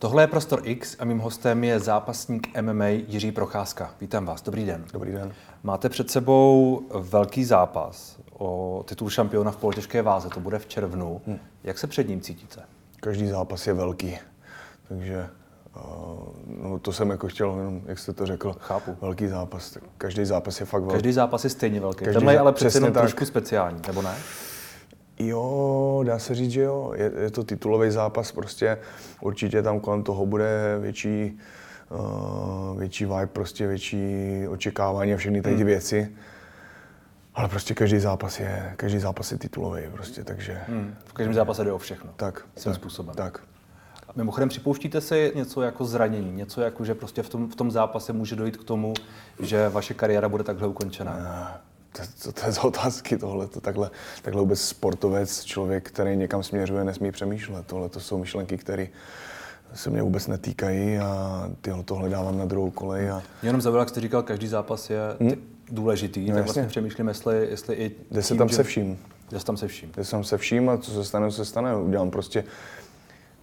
[0.00, 3.94] Tohle je Prostor X a mým hostem je zápasník MMA Jiří Procházka.
[4.00, 4.84] Vítám vás, dobrý den.
[4.92, 5.32] Dobrý den.
[5.62, 11.20] Máte před sebou velký zápas o titul šampiona v polotěžké váze, to bude v červnu.
[11.26, 11.38] Hmm.
[11.64, 12.60] Jak se před ním cítíte?
[13.00, 14.18] Každý zápas je velký,
[14.88, 15.28] takže
[15.76, 15.82] uh,
[16.62, 18.56] no, to jsem jako chtěl, jenom jak jste to řekl.
[18.60, 18.96] Chápu.
[19.00, 20.92] Velký zápas, každý zápas je fakt velký.
[20.92, 22.04] Každý zápas je stejně velký.
[22.04, 23.02] Tenhle je ale přece jenom tak.
[23.02, 24.14] trošku speciální, nebo ne?
[25.20, 26.92] Jo, dá se říct, že jo.
[26.96, 28.78] Je, je to titulový zápas, prostě
[29.20, 31.38] určitě tam kolem toho bude větší,
[31.90, 33.98] uh, větší vibe, prostě větší
[34.48, 35.64] očekávání a všechny ty hmm.
[35.64, 36.12] věci.
[37.34, 40.58] Ale prostě každý zápas je, každý zápas je titulový, prostě, takže...
[40.68, 40.94] Hmm.
[41.04, 42.10] V každém zápase jde o všechno.
[42.16, 42.42] Tak.
[42.56, 43.14] Svým způsobem.
[43.14, 43.40] Tak.
[44.08, 47.70] A mimochodem připouštíte si něco jako zranění, něco jako, že prostě v tom, v tom
[47.70, 48.94] zápase může dojít k tomu,
[49.40, 51.16] že vaše kariéra bude takhle ukončená?
[51.16, 53.46] Ne to, to, to je z otázky tohle.
[53.46, 53.90] To takhle,
[54.22, 57.66] takhle vůbec sportovec, člověk, který někam směřuje, nesmí přemýšlet.
[57.66, 58.86] Tohle to jsou myšlenky, které
[59.74, 63.10] se mě vůbec netýkají a tyhle tohle dávám na druhou kolej.
[63.10, 63.22] A...
[63.42, 65.32] Mě jenom zaujalo, jak jste říkal, každý zápas je hmm?
[65.68, 68.54] důležitý, no, tak vlastně přemýšlím, jestli, jestli i Jde se tam že...
[68.54, 68.98] se vším.
[69.30, 69.92] Jde se tam se vším.
[69.96, 71.76] Jde se tam se vším a co se stane, se stane.
[71.76, 72.44] Udělám prostě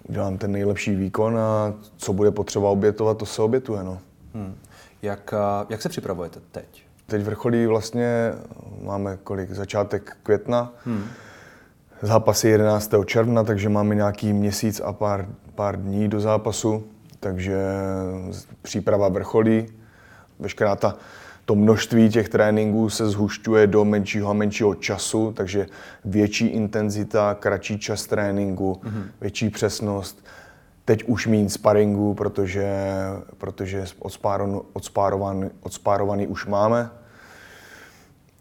[0.10, 3.84] udělám ten nejlepší výkon a co bude potřeba obětovat, to se obětuje.
[3.84, 4.00] No.
[4.34, 4.56] Hmm.
[5.02, 5.34] Jak,
[5.70, 6.87] jak se připravujete teď?
[7.08, 8.34] Teď vrcholí vlastně,
[8.82, 11.04] máme kolik, začátek května, hmm.
[12.02, 12.92] zápasy 11.
[13.06, 16.84] června, takže máme nějaký měsíc a pár, pár dní do zápasu,
[17.20, 17.58] takže
[18.62, 19.68] příprava vrcholí,
[20.40, 20.96] veškerá ta,
[21.46, 25.66] to množství těch tréninků se zhušťuje do menšího a menšího času, takže
[26.06, 30.26] větší intenzita, kratší čas tréninku, hmm větší přesnost.
[30.88, 32.88] Teď už méně sparingu, protože,
[33.38, 33.86] protože
[34.74, 36.90] odspárovaný, odspárovaný už máme.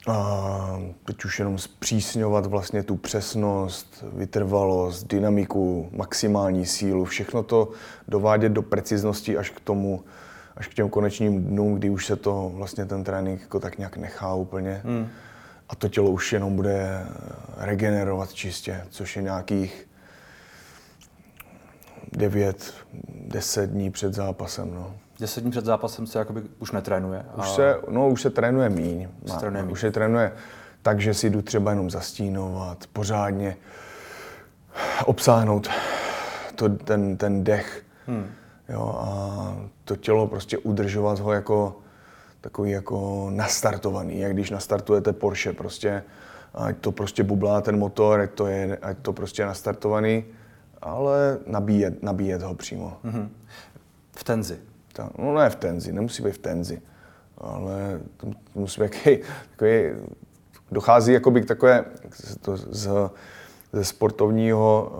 [0.09, 7.71] A teď už jenom zpřísňovat vlastně tu přesnost, vytrvalost, dynamiku, maximální sílu, všechno to
[8.09, 10.05] dovádět do preciznosti až k tomu,
[10.57, 13.97] až k těm konečným dnům, kdy už se to vlastně ten trénink jako tak nějak
[13.97, 14.81] nechá úplně.
[14.85, 15.09] Hmm.
[15.69, 17.06] A to tělo už jenom bude
[17.56, 19.87] regenerovat čistě, což je nějakých
[22.16, 22.75] 9,
[23.09, 24.75] 10 dní před zápasem.
[24.75, 24.94] No.
[25.21, 27.27] 10 dní před zápasem se jakoby už netrénuje?
[27.37, 27.38] A...
[27.38, 29.09] Už, se, no, už se trénuje míň.
[29.22, 29.72] Už se trénuje míň.
[29.72, 30.32] Už se trénuje
[30.82, 33.56] tak, že si jdu třeba jenom zastínovat, pořádně
[35.05, 35.69] obsáhnout
[36.55, 37.82] to, ten, ten dech.
[38.06, 38.26] Hmm.
[38.69, 41.76] Jo, a to tělo prostě udržovat ho jako
[42.41, 46.03] takový jako nastartovaný, jak když nastartujete Porsche prostě,
[46.55, 50.25] ať to prostě bublá ten motor, ať to je, ať to prostě je nastartovaný,
[50.87, 52.97] ale nabíjet, nabíjet ho přímo.
[53.05, 53.29] Mm-hmm.
[54.17, 54.59] V tenzi.
[54.93, 56.83] Ta, no ne v tenzi, nemusí být v tenzi,
[57.39, 59.19] ale to musí být takový,
[59.51, 59.73] takový
[60.71, 61.85] dochází jakoby k takové,
[62.41, 62.89] to z,
[63.73, 64.93] ze sportovního,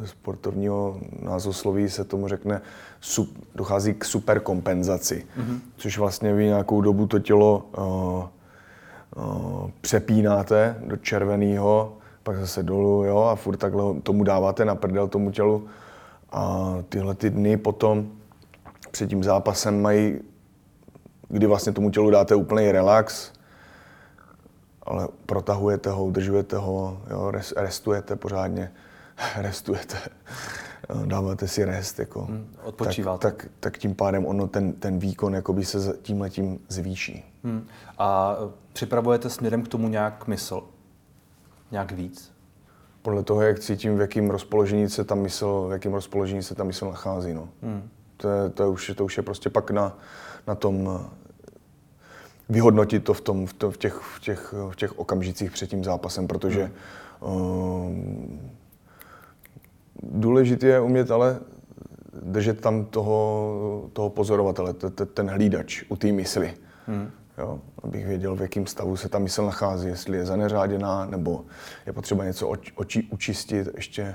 [0.00, 2.60] ze sportovního názvosloví se tomu řekne,
[3.00, 5.58] sub, dochází k superkompenzaci, mm-hmm.
[5.76, 7.84] což vlastně vy nějakou dobu to tělo uh,
[9.24, 15.08] uh, přepínáte do červeného, pak zase dolů, jo, a furt takhle tomu dáváte na prdel
[15.08, 15.66] tomu tělu.
[16.32, 18.10] A tyhle ty dny potom
[18.90, 20.18] před tím zápasem mají,
[21.28, 23.32] kdy vlastně tomu tělu dáte úplný relax,
[24.82, 28.72] ale protahujete ho, udržujete ho, jo, restujete pořádně,
[29.36, 29.96] restujete,
[31.06, 31.98] dáváte si rest.
[31.98, 33.30] Jako, hmm, odpočíváte.
[33.30, 37.24] Tak, tak, tak, tím pádem ono ten, ten výkon jakoby se tím letím zvýší.
[37.44, 37.66] Hmm.
[37.98, 38.36] A
[38.72, 40.62] připravujete směrem k tomu nějak mysl?
[41.72, 42.32] Nějak víc?
[43.02, 46.64] Podle toho, jak cítím, v jakém rozpoložení se ta mysl, v jakém rozpoložení se ta
[46.64, 47.34] mysl nachází.
[47.34, 47.48] No.
[47.62, 47.88] Hmm.
[48.16, 49.98] To, je, to, už, to už je prostě pak na,
[50.46, 51.00] na tom
[52.48, 55.84] vyhodnotit to v, tom, v, to, v, těch, v, těch, v těch okamžicích před tím
[55.84, 57.32] zápasem, protože hmm.
[57.32, 57.92] uh,
[60.02, 61.40] důležité je umět ale
[62.22, 64.74] držet tam toho, toho pozorovatele,
[65.14, 66.54] ten hlídač u té mysli.
[66.86, 67.10] Hmm.
[67.38, 71.44] Jo, abych věděl, v jakém stavu se ta mysl nachází, jestli je zaneřáděná, nebo
[71.86, 74.14] je potřeba něco oči, oči učistit ještě,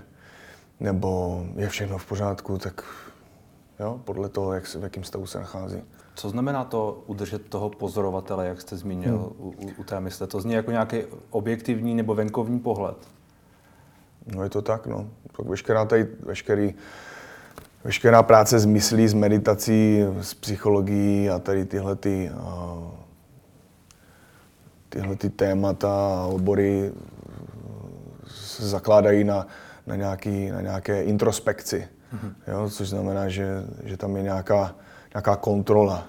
[0.80, 2.84] nebo je všechno v pořádku, tak
[3.80, 5.84] jo, podle toho, jak se, v jakém stavu se nachází.
[6.16, 9.48] Co znamená to udržet toho pozorovatele, jak jste zmínil hmm.
[9.48, 10.28] u, u, u té mysle?
[10.28, 10.98] To zní jako nějaký
[11.30, 12.98] objektivní nebo venkovní pohled.
[14.36, 15.10] No je to tak, no.
[15.38, 16.76] Tak veškerá, tady, veškerý,
[17.84, 23.07] veškerá práce s myslí, s meditací, s psychologií a tady tyhle ty, uh,
[24.90, 26.92] tyhle ty témata a obory
[28.28, 29.48] se zakládají na,
[29.88, 31.88] na, nějaký, na nějaké introspekci.
[32.14, 32.34] Mm-hmm.
[32.48, 34.76] Jo, což znamená, že, že tam je nějaká,
[35.14, 36.08] nějaká kontrola.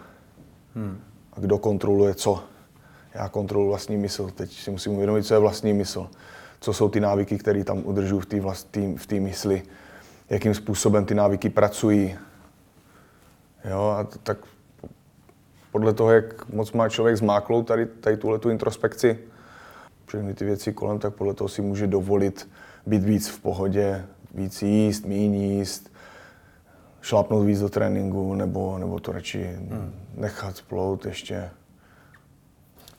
[0.74, 1.00] Hmm.
[1.32, 2.44] A kdo kontroluje co?
[3.14, 4.30] Já kontroluji vlastní mysl.
[4.30, 6.10] Teď si musím uvědomit, co je vlastní mysl.
[6.60, 8.40] Co jsou ty návyky, které tam udržuji v té
[8.96, 9.62] v v mysli.
[10.30, 12.16] jakým způsobem ty návyky pracují.
[13.70, 14.38] Jo, a tak
[15.78, 19.18] podle toho, jak moc má člověk zmáklou tady, tady tuhle tu introspekci,
[20.06, 22.48] všechny ty věci kolem, tak podle toho si může dovolit
[22.86, 25.92] být víc v pohodě, víc jíst, méně jíst,
[27.00, 29.94] šlápnout víc do tréninku, nebo, nebo to radši hmm.
[30.14, 31.50] nechat splout ještě.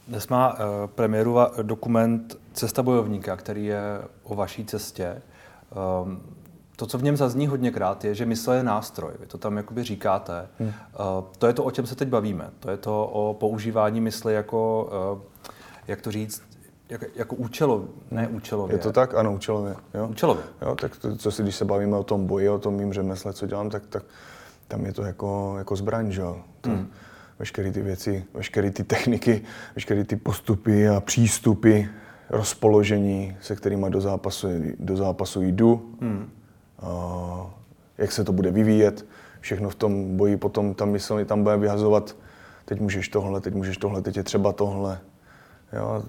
[0.08, 3.82] Dnes má uh, premiéru dokument Cesta bojovníka, který je
[4.24, 5.22] o vaší cestě.
[6.04, 6.22] Um,
[6.80, 9.12] to, co v něm zazní hodněkrát, je, že mysl je nástroj.
[9.20, 10.48] Vy to tam jakoby říkáte.
[10.60, 10.68] Hmm.
[10.70, 10.74] Uh,
[11.38, 12.50] to je to, o čem se teď bavíme.
[12.60, 15.22] To je to o používání mysli jako, uh,
[15.88, 16.44] jak to říct,
[16.90, 18.76] jak, jako účelově, ne účelově.
[18.76, 19.16] Je to tak?
[19.16, 19.76] Ano, účelově.
[19.94, 20.08] Jo?
[20.08, 20.44] Účelově.
[20.62, 23.34] Jo, tak to, co si, když se bavíme o tom boji, o tom mým řemesle,
[23.34, 24.04] co dělám, tak, tak
[24.68, 26.42] tam je to jako, jako zbraň, že jo?
[26.66, 26.88] Hmm.
[27.40, 29.42] Veškeré ty věci, veškeré ty techniky,
[29.76, 31.82] veškeré ty postupy a přístupy,
[32.30, 34.48] rozpoložení, se kterými do zápasu,
[34.80, 36.30] do zápasu jdu, hmm.
[36.82, 37.50] A,
[37.98, 39.06] jak se to bude vyvíjet,
[39.40, 42.16] všechno v tom boji potom tam mi tam bude vyhazovat,
[42.66, 45.00] teď můžeš tohle, teď můžeš tohle, teď je třeba tohle.
[45.74, 46.04] Jo,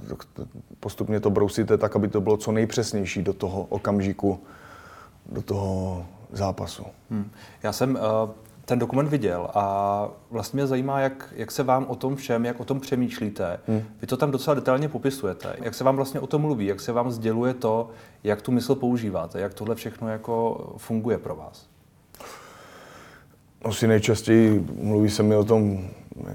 [0.81, 4.41] postupně to brousíte tak, aby to bylo co nejpřesnější do toho okamžiku,
[5.33, 6.85] do toho zápasu.
[7.11, 7.31] Hmm.
[7.63, 8.01] Já jsem uh,
[8.71, 12.61] ten dokument viděl a vlastně mě zajímá, jak, jak se vám o tom všem, jak
[12.61, 13.61] o tom přemýšlíte.
[13.69, 13.83] Hmm.
[14.01, 15.57] Vy to tam docela detailně popisujete.
[15.63, 17.91] Jak se vám vlastně o tom mluví, jak se vám sděluje to,
[18.25, 21.67] jak tu mysl používáte, jak tohle všechno jako funguje pro vás?
[23.63, 25.89] Asi nejčastěji mluví se mi o tom,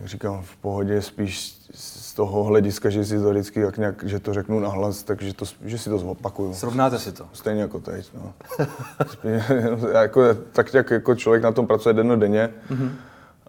[0.07, 4.34] říkám, v pohodě, spíš z toho hlediska, že si to vždycky jak nějak, že to
[4.34, 6.54] řeknu nahlas, takže to, že si to zopakuju.
[6.54, 7.28] Srovnáte si to?
[7.34, 8.12] Stejně jako teď.
[8.13, 8.34] No.
[10.00, 10.22] jako,
[10.52, 12.90] tak jak jako člověk na tom pracuje denně, mm-hmm.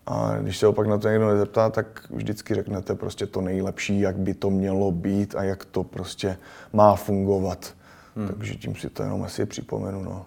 [0.06, 4.17] a když se opak na to někdo nezeptá, tak vždycky řeknete prostě to nejlepší, jak
[4.17, 6.38] by to mělo být a jak to prostě
[6.73, 7.75] má fungovat.
[8.17, 8.29] Hmm.
[8.29, 10.02] Takže tím si to jenom asi připomenu.
[10.02, 10.26] No.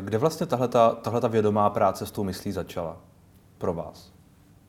[0.00, 0.68] Kde vlastně tahle
[1.20, 2.96] ta vědomá práce s tou myslí začala
[3.58, 4.11] pro vás?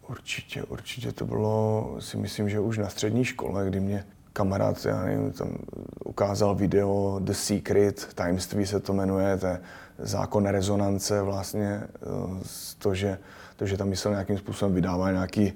[0.10, 5.04] Určitě, určitě to bylo, si myslím, že už na střední škole, kdy mě kamarád, já
[5.04, 5.58] nevím, tam
[6.06, 9.62] ukázal video The Secret, tajemství se to jmenuje, to je
[9.98, 12.44] zákon rezonance vlastně, eh,
[12.78, 13.20] to, že,
[13.56, 15.54] to, že ta mysl nějakým způsobem vydává nějaký,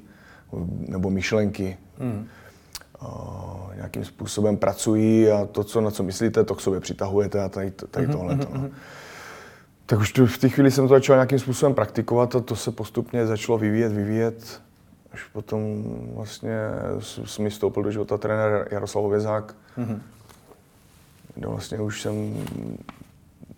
[0.88, 2.28] nebo myšlenky, mm.
[3.02, 7.50] Uh, nějakým způsobem pracují a to, co, na co myslíte, to k sobě přitahujete a
[7.50, 8.36] tady, tady mm-hmm, tohle.
[8.36, 8.70] No.
[9.88, 13.28] Tak už v té chvíli jsem to začal nějakým způsobem praktikovat a to se postupně
[13.28, 14.62] začalo vyvíjet, vyvíjet.
[15.12, 16.58] Až potom vlastně
[17.00, 20.00] s mi stoupil do života trenér Jaroslav Vězák, mm-hmm.
[21.36, 22.46] kde vlastně už jsem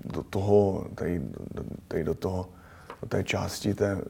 [0.05, 1.21] do toho, tady,
[1.87, 2.49] tady do toho,
[3.01, 4.01] do té části té,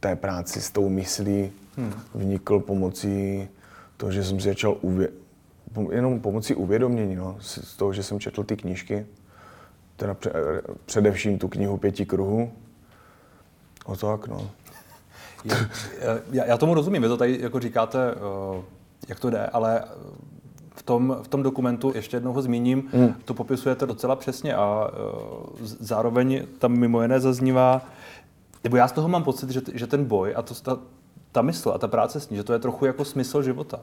[0.00, 1.92] té práci s tou myslí hmm.
[2.14, 3.48] vnikl pomocí
[3.96, 5.08] toho, že jsem si začal uvě,
[5.90, 9.06] jenom pomocí uvědomění, no, z toho, že jsem četl ty knížky,
[9.98, 10.32] teda pře,
[10.86, 12.52] především tu knihu Pěti kruhů.
[13.84, 14.50] O tak, no.
[16.30, 18.62] Já, já tomu rozumím, vy to tady jako říkáte, eh,
[19.08, 19.84] jak to jde, ale
[20.74, 23.14] v tom, v tom dokumentu, ještě jednou ho zmíním, mm.
[23.24, 24.90] to popisujete docela přesně a
[25.62, 27.82] zároveň tam mimo jiné zaznívá,
[28.64, 30.78] nebo já z toho mám pocit, že, že ten boj a to, ta,
[31.32, 33.80] ta mysl a ta práce s ní, že to je trochu jako smysl života.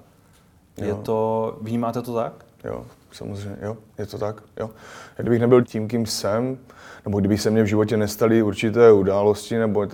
[0.77, 0.85] Jo.
[0.85, 2.45] Je to, vnímáte to tak?
[2.65, 4.69] Jo, samozřejmě, jo, je to tak, jo.
[5.17, 6.57] Kdybych nebyl tím, kým jsem,
[7.06, 9.88] nebo kdyby se mě v životě nestaly určité události, nebo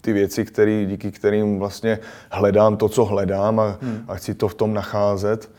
[0.00, 1.98] ty věci, který, díky kterým vlastně
[2.30, 4.04] hledám to, co hledám a, hmm.
[4.08, 5.50] a chci to v tom nacházet,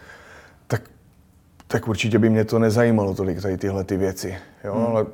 [0.68, 0.82] tak,
[1.68, 4.38] tak určitě by mě to nezajímalo tolik, tady tyhle ty věci.
[4.64, 4.74] Jo?
[4.74, 4.86] Hmm.
[4.86, 5.06] Ale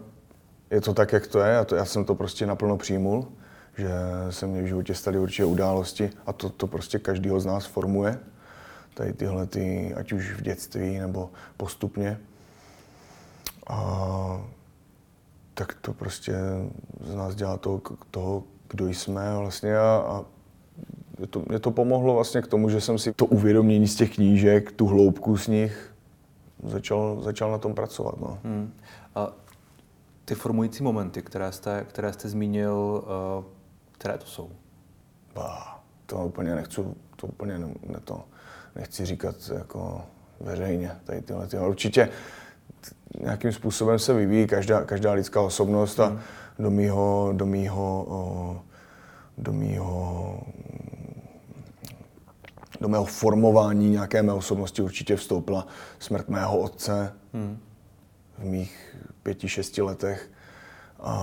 [0.72, 3.28] je to tak, jak to je a to, já jsem to prostě naplno přijmul,
[3.78, 3.90] že
[4.30, 8.20] se mě v životě staly určitě události a to, to prostě každýho z nás formuje.
[9.00, 12.20] Tady tyhle, ty, ať už v dětství nebo postupně.
[13.68, 14.42] A
[15.54, 16.36] tak to prostě
[17.02, 20.26] z nás dělá toho, toho kdo jsme vlastně a, a
[21.18, 24.16] mě to, mě to pomohlo vlastně k tomu, že jsem si to uvědomění z těch
[24.16, 25.96] knížek, tu hloubku z nich,
[26.64, 28.16] začal, začal na tom pracovat.
[28.20, 28.40] No.
[28.44, 28.74] Hmm.
[29.16, 29.34] A
[30.26, 33.04] ty formující momenty, které jste, které jste zmínil,
[33.38, 33.46] uh,
[33.92, 34.50] které to jsou?
[35.36, 36.82] Bah, to úplně nechci,
[37.16, 38.24] to úplně ne, ne to
[38.80, 40.02] nechci říkat jako
[40.40, 41.58] veřejně, tady tyhle ty.
[41.58, 42.10] Určitě
[43.22, 46.20] nějakým způsobem se vyvíjí každá, každá lidská osobnost a hmm
[46.60, 48.64] do mýho, do mýho,
[49.38, 50.44] do mýho,
[52.82, 55.68] do mého formování nějaké mé osobnosti určitě vstoupila
[56.00, 57.60] smrt mého otce hmm.
[58.38, 60.32] v mých pěti, šesti letech
[61.00, 61.14] a,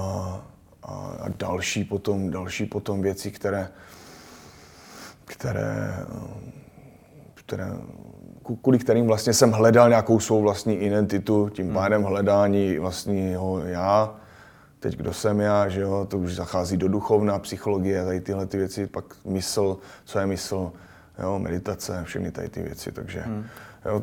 [0.82, 3.68] a, a další potom, další potom věci, které,
[5.24, 6.06] které,
[7.46, 7.70] které
[8.62, 14.14] kvůli kterým vlastně jsem hledal nějakou svou vlastní identitu, tím pádem hledání vlastního já,
[14.80, 18.56] teď kdo jsem já, že jo, to už zachází do duchovna, psychologie, tady tyhle ty
[18.56, 20.72] věci, pak mysl, co je mysl,
[21.22, 23.44] jo, meditace, všechny tady ty věci, takže hmm.
[23.84, 24.02] jo,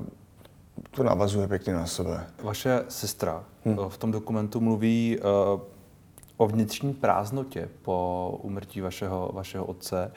[0.92, 2.24] to navazuje pěkně na sebe.
[2.44, 3.78] Vaše sestra hmm.
[3.90, 5.62] v tom dokumentu mluví uh,
[6.38, 10.12] o vnitřní prázdnotě po umrtí vašeho, vašeho otce,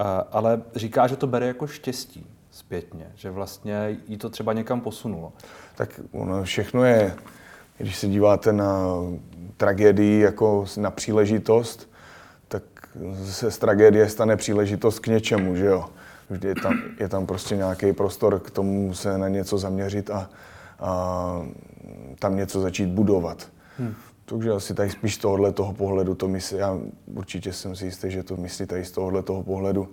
[0.00, 4.80] uh, ale říká, že to bere jako štěstí zpětně, že vlastně jí to třeba někam
[4.80, 5.32] posunulo.
[5.74, 7.14] Tak ono všechno je,
[7.78, 8.86] když se díváte na
[9.56, 11.90] tragédii jako na příležitost,
[12.48, 12.62] tak
[13.24, 15.88] se z tragédie stane příležitost k něčemu, že jo.
[16.30, 20.30] Vždy je tam, je tam prostě nějaký prostor k tomu se na něco zaměřit a,
[20.80, 21.42] a
[22.18, 23.48] tam něco začít budovat.
[23.78, 23.94] Hmm.
[24.24, 26.78] Takže asi tady spíš z tohohle toho pohledu to myslí, já
[27.14, 29.88] určitě jsem si jistý, že to myslí tady z tohohle toho pohledu,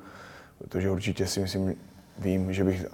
[0.58, 1.75] protože určitě si myslím,
[2.20, 2.86] vím, že bych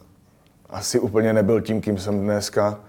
[0.70, 2.79] asi úplně nebyl tím, kým jsem dneska,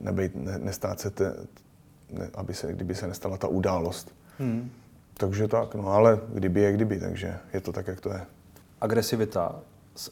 [0.00, 1.34] nebejt, ne, nestát se, te,
[2.10, 4.14] ne, aby se, kdyby se nestala ta událost.
[4.38, 4.70] Hmm.
[5.14, 8.20] Takže tak, no ale kdyby je kdyby, takže je to tak, jak to je.
[8.80, 9.60] Agresivita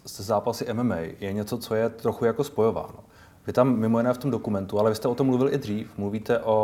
[0.06, 3.04] se zápasy MMA je něco, co je trochu jako spojováno.
[3.46, 5.98] Vy tam mimo jiné v tom dokumentu, ale vy jste o tom mluvil i dřív,
[5.98, 6.54] mluvíte o,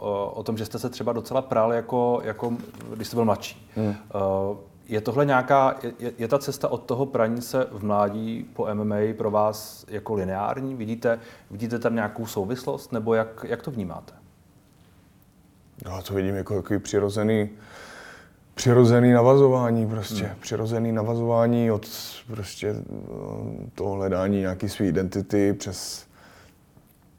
[0.00, 2.56] o, o tom, že jste se třeba docela prál jako, jako
[2.94, 3.70] když jste byl mladší.
[3.76, 3.88] Hmm.
[3.88, 4.56] Uh,
[4.88, 8.96] je tohle nějaká, je, je ta cesta od toho praní se v mládí po MMA
[9.16, 10.74] pro vás jako lineární?
[10.74, 14.12] Vidíte, vidíte tam nějakou souvislost, nebo jak, jak to vnímáte?
[15.84, 17.50] Já to vidím jako takový přirozený,
[18.54, 20.24] přirozený navazování prostě.
[20.24, 20.36] Hmm.
[20.40, 21.86] Přirozený navazování od
[22.26, 26.06] prostě eh, toho hledání nějaký své identity přes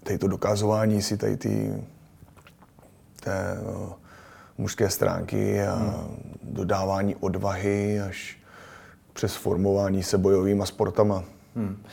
[0.04, 1.84] tady to dokazování si tady ty
[3.24, 3.94] té uh,
[4.58, 6.38] mužské stránky a hmm.
[6.44, 8.38] dodávání odvahy až
[9.14, 11.24] přes formování se bojovými sportama.
[11.56, 11.84] Hmm.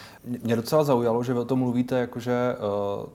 [0.42, 2.56] Mě docela zaujalo, že vy o tom mluvíte, jakože
[3.02, 3.06] uh,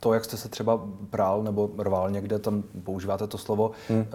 [0.00, 3.98] to, jak jste se třeba prál nebo rval někde, tam používáte to slovo, hmm.
[3.98, 4.06] uh,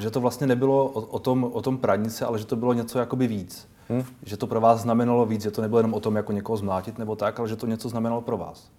[0.00, 2.72] že to vlastně nebylo o, o, tom, o tom praní se, ale že to bylo
[2.72, 3.68] něco jakoby víc.
[3.88, 4.04] Hmm.
[4.22, 6.98] Že to pro vás znamenalo víc, že to nebylo jenom o tom, jako někoho zmlátit
[6.98, 8.70] nebo tak, ale že to něco znamenalo pro vás.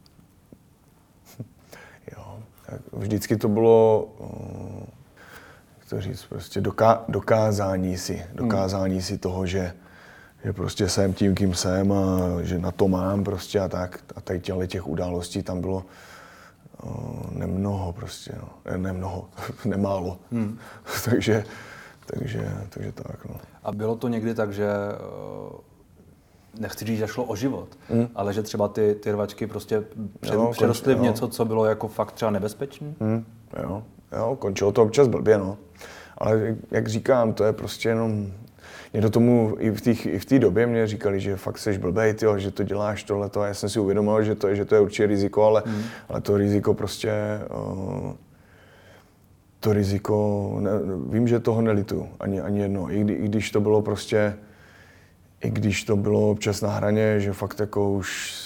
[2.17, 4.27] Jo, tak vždycky to bylo, uh,
[5.89, 9.01] to říct, prostě doká, dokázání si, dokázání hmm.
[9.01, 9.73] si toho, že
[10.43, 13.99] že prostě jsem tím, kým jsem a že na to mám prostě a tak.
[14.15, 15.85] A tady těle těch událostí tam bylo
[17.31, 18.77] nemnoho prostě, no.
[18.77, 19.29] nemnoho,
[19.65, 20.17] nemálo.
[20.31, 20.57] Hmm.
[21.05, 21.43] takže,
[22.05, 23.25] takže, takže tak.
[23.25, 23.35] No.
[23.63, 24.69] A bylo to někdy tak, že
[26.59, 28.07] nechci říct, že šlo o život, hmm.
[28.15, 29.83] ale že třeba ty, ty rvačky prostě
[30.19, 32.93] před, jo, přerostly v něco, co bylo jako fakt třeba nebezpečné?
[32.99, 33.25] Hmm.
[33.63, 33.83] Jo,
[34.17, 35.57] jo, končilo to občas blbě, no.
[36.17, 38.31] Ale jak říkám, to je prostě jenom
[38.93, 41.77] mě do tomu i v té i v té době mě říkali, že fakt seš
[41.77, 44.65] blbej, tyjo, že to děláš tohleto a já jsem si uvědomil, že to je, že
[44.65, 45.81] to je určitě riziko, ale, mm.
[46.09, 47.11] ale to riziko prostě
[47.49, 48.11] uh,
[49.59, 50.71] to riziko, ne,
[51.09, 54.33] vím, že toho nelitu ani, ani jedno, i, kdy, i když to bylo prostě,
[55.41, 58.37] i když to bylo občas na hraně, že fakt jako už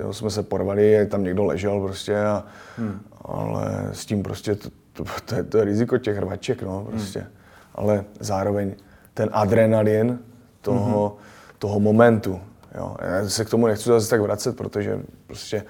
[0.00, 2.44] jo, jsme se porvali, tam někdo ležel prostě, a,
[2.76, 3.00] hmm.
[3.22, 7.18] ale s tím prostě to, to, to, je, to je riziko těch rvaček, no prostě.
[7.18, 7.28] Hmm.
[7.74, 8.74] Ale zároveň
[9.14, 10.18] ten adrenalin
[10.60, 11.54] toho, mm-hmm.
[11.58, 12.40] toho momentu.
[12.74, 12.96] Jo.
[13.00, 15.64] Já se k tomu nechci zase tak vracet, protože prostě...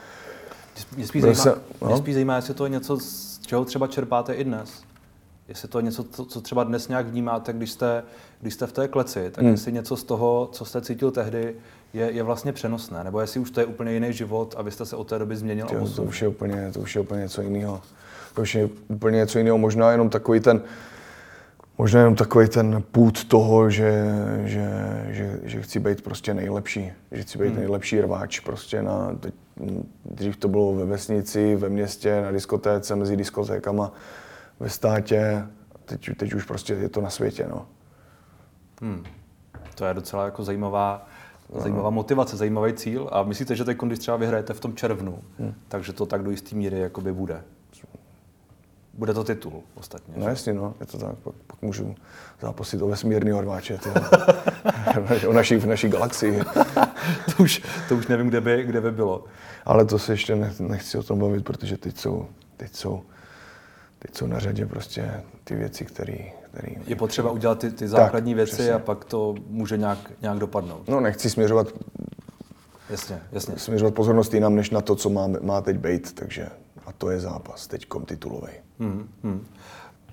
[0.96, 1.88] Mě spíš, zajímá, se, no?
[1.88, 4.82] mě spíš zajímá, jestli to je něco, z čeho třeba čerpáte i dnes.
[5.48, 8.02] Jestli to je něco, co třeba dnes nějak vnímáte, když jste,
[8.40, 9.52] když jste v té kleci, tak hmm.
[9.52, 11.54] jestli něco z toho, co jste cítil tehdy,
[11.92, 14.86] je, je vlastně přenosné, nebo jestli už to je úplně jiný život a vy jste
[14.86, 17.42] se od té doby změnil Tyjo, to už je úplně, to už je úplně něco
[17.42, 17.80] jiného.
[18.54, 20.62] Je úplně něco jiného, možná jenom takový ten,
[21.78, 24.04] možná jenom takový ten půd toho, že,
[24.44, 24.68] že,
[25.08, 27.56] že, že chci být prostě nejlepší, že chci být hmm.
[27.56, 29.34] nejlepší rváč prostě na, teď,
[30.04, 33.92] dřív to bylo ve vesnici, ve městě, na diskotéce, mezi diskotékama,
[34.60, 35.46] ve státě,
[35.84, 37.66] teď, teď už prostě je to na světě, no.
[38.80, 39.04] Hmm.
[39.74, 41.06] To je docela jako zajímavá,
[41.58, 45.54] zajímavá motivace, zajímavý cíl a myslíte, že teď, když třeba vyhrajete v tom červnu, hmm.
[45.68, 47.42] takže to tak do jisté míry jakoby bude?
[48.94, 50.14] Bude to titul ostatně.
[50.16, 51.16] No jasně, no, je to tak.
[51.16, 51.94] Pak, pak můžu
[52.40, 53.78] zápasit o vesmírný horváče,
[55.28, 56.40] o naší, v naší galaxii.
[57.36, 59.24] to, už, to už nevím, kde by, kde by bylo.
[59.64, 63.02] Ale to se ještě nechci o tom bavit, protože teď jsou, teď jsou,
[63.98, 66.76] teď jsou na řadě prostě ty věci, které který...
[66.86, 68.72] Je potřeba udělat ty, ty základní tak, věci přesně.
[68.72, 70.88] a pak to může nějak, nějak dopadnout.
[70.88, 71.68] No nechci směřovat
[72.90, 73.54] Jasně, jasně.
[73.58, 76.48] Směřovat pozornost jinam, než na to, co má, má teď být, takže
[76.86, 78.52] a to je zápas, teď titulový.
[78.78, 79.46] Hmm, hmm.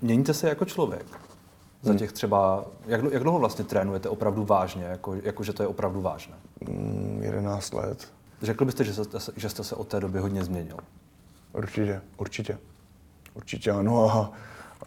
[0.01, 1.05] Měníte se jako člověk?
[1.81, 5.67] Za těch třeba, jak, jak dlouho vlastně trénujete opravdu vážně, jako, jako že to je
[5.67, 6.35] opravdu vážné?
[6.69, 8.07] Mm, 11 let.
[8.41, 10.77] Řekl byste, že jste, že jste se od té doby hodně změnil?
[11.53, 12.57] Určitě, určitě.
[13.33, 14.31] Určitě ano a,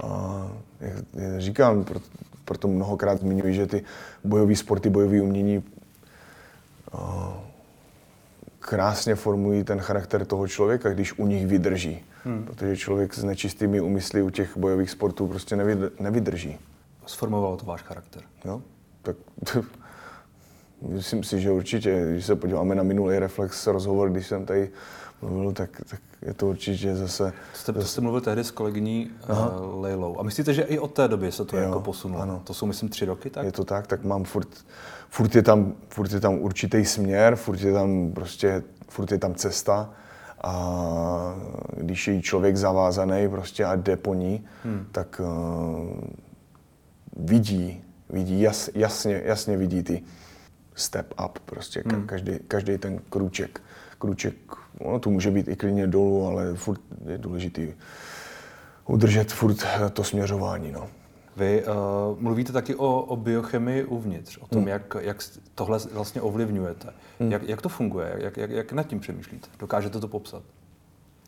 [0.07, 0.49] a
[0.81, 1.05] jak,
[1.39, 2.07] říkám, proto,
[2.45, 3.85] proto mnohokrát zmiňuji, že ty
[4.25, 5.65] bojové sporty, bojové umění
[6.93, 7.35] a,
[8.63, 12.05] krásně formují ten charakter toho člověka, když u nich vydrží.
[12.25, 12.45] Hmm.
[12.45, 15.57] Protože člověk s nečistými úmysly u těch bojových sportů prostě
[16.01, 16.59] nevydrží.
[17.07, 18.23] Sformovalo to váš charakter?
[18.45, 18.63] Jo,
[19.03, 19.17] tak
[20.89, 24.71] myslím si, že určitě, když se podíváme na minulý reflex rozhovor, když jsem tady
[25.23, 27.33] mluvil, tak, tak je to určitě zase...
[27.55, 27.89] Jste, zase...
[27.89, 30.21] jste mluvil tehdy s kolegyní uh, Lejlou.
[30.21, 32.23] A myslíte, že i od té doby se to jo, jako posunulo?
[32.23, 32.43] Ano.
[32.45, 33.45] To jsou, myslím, tři roky, tak?
[33.45, 34.49] Je to tak, tak mám furt,
[35.09, 39.35] furt je tam, furt je tam určitý směr, furt je tam prostě, furt je tam
[39.35, 39.91] cesta
[40.43, 41.35] a
[41.77, 44.87] když je člověk zavázaný prostě a jde po ní, hmm.
[44.93, 46.01] tak uh,
[47.17, 50.03] vidí, vidí jas, jasně, jasně vidí ty
[50.75, 52.07] step up, prostě hmm.
[52.07, 53.61] každý, každý ten krůček,
[53.99, 54.35] krůček,
[54.79, 57.73] ono tu může být i klidně dolů, ale furt je důležitý
[58.87, 60.89] udržet furt to směřování, no.
[61.37, 64.69] Vy uh, mluvíte taky o, o biochemii uvnitř, o tom, hmm.
[64.69, 65.17] jak, jak
[65.55, 66.89] tohle vlastně ovlivňujete.
[67.21, 67.33] Hmm.
[67.33, 68.15] Jak, jak to funguje?
[68.19, 69.49] Jak, jak, jak nad tím přemýšlíte?
[69.59, 70.43] Dokážete to popsat?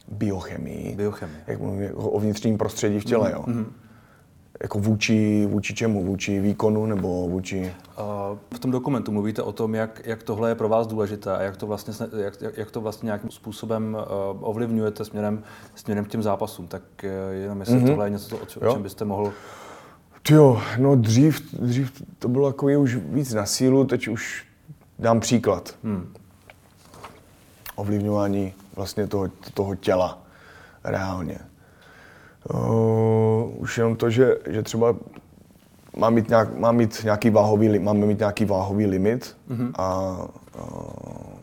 [0.09, 0.97] Biochemii?
[0.97, 1.37] Biochemii.
[1.47, 3.37] Jak mluvím, o vnitřním prostředí v těle, hmm.
[3.37, 3.45] jo?
[3.47, 3.73] Hmm.
[4.63, 6.05] Jako vůči, vůči čemu?
[6.05, 7.75] Vůči výkonu nebo vůči...
[7.99, 11.43] Uh, v tom dokumentu mluvíte o tom, jak, jak tohle je pro vás důležité a
[11.43, 15.43] jak to vlastně, jak, jak to vlastně nějakým způsobem uh, ovlivňujete směrem,
[15.75, 16.67] směrem k těm zápasům.
[16.67, 17.87] Tak uh, jenom jestli mm-hmm.
[17.87, 19.33] tohle je něco, o, o čem byste mohl
[20.31, 24.47] Jo, no dřív, dřív to bylo jako už víc na sílu, teď už
[24.99, 25.75] dám příklad.
[25.85, 26.13] Hmm.
[27.75, 30.23] Ovlivňování vlastně toho, toho těla
[30.85, 31.39] reálně.
[32.53, 34.97] Uh, už jenom to, že, že třeba
[35.97, 39.73] mám mít, nějak, mám mít nějaký váhový, máme mít nějaký váhový limit mm-hmm.
[39.75, 40.17] a
[40.59, 41.39] uh,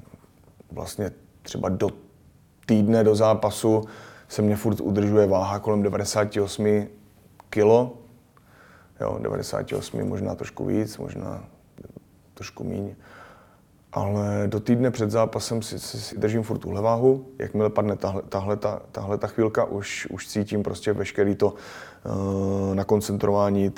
[0.72, 1.90] vlastně třeba do
[2.66, 3.84] týdne do zápasu
[4.28, 6.88] se mě furt udržuje váha kolem 98
[7.50, 8.02] kilo
[9.02, 11.44] Jo, 98 možná trošku víc, možná
[12.34, 12.96] trošku míň.
[13.94, 17.26] Ale do týdne před zápasem si, si, si držím furt tuhle váhu.
[17.40, 22.76] Jakmile padne tahle, tahle, ta, tahle ta chvilka, už, už cítím prostě veškerý to uh,
[22.76, 23.70] nakoncentrování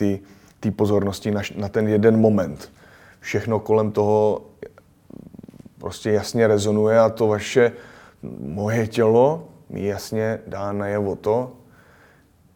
[0.60, 2.71] té pozornosti na, na ten jeden moment.
[3.19, 4.41] Všechno kolem toho
[5.78, 7.71] prostě jasně rezonuje a to vaše
[8.39, 11.52] moje tělo mi jasně dá najevo to,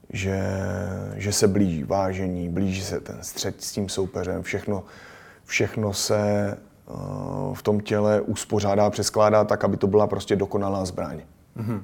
[0.10, 0.42] že,
[1.16, 4.84] že se blíží vážení, blíží se ten střed s tím soupeřem, všechno,
[5.46, 6.58] všechno se
[7.54, 11.22] v tom těle uspořádá, přeskládá tak, aby to byla prostě dokonalá zbraň.
[11.58, 11.82] Mm-hmm.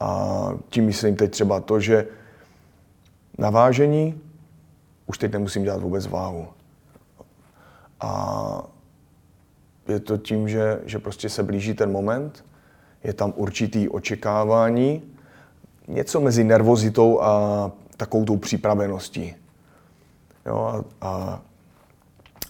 [0.00, 2.06] A tím myslím teď třeba to, že
[3.38, 4.20] na vážení
[5.06, 6.48] už teď nemusím dělat vůbec váhu.
[8.00, 8.62] A
[9.88, 12.44] je to tím, že, že prostě se blíží ten moment,
[13.04, 15.02] je tam určitý očekávání,
[15.88, 19.34] něco mezi nervozitou a takovou tou připraveností.
[20.46, 21.40] Jo, a, a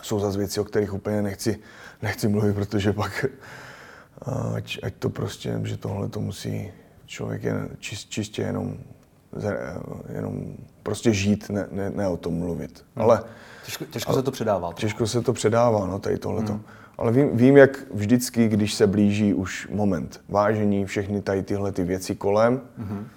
[0.03, 1.59] jsou zase věci, o kterých úplně nechci,
[2.03, 3.27] nechci mluvit, protože pak
[4.57, 6.73] ať, ať to prostě, že tohle to musí
[7.07, 8.77] člověk jen, čist, čistě jenom,
[10.15, 12.85] jenom prostě žít, ne, ne, ne o tom mluvit.
[12.97, 13.05] Hmm.
[13.05, 13.23] Ale,
[13.65, 14.73] těžko, těžko ale, se to předává.
[14.73, 16.53] Těžko se to předává, no, tady tohleto.
[16.53, 16.63] Hmm.
[16.99, 21.85] Ale vím, vím, jak vždycky, když se blíží už moment vážení, všechny tady tyhle ty
[21.85, 23.09] věci kolem, hmm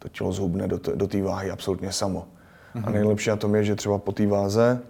[0.00, 2.28] to tělo zhubne do, do té váhy absolutně samo.
[2.74, 2.82] Mm-hmm.
[2.86, 4.80] A nejlepší na tom je, že třeba po té váze